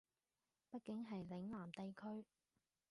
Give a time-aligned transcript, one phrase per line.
[0.71, 2.25] 畢竟係嶺南地區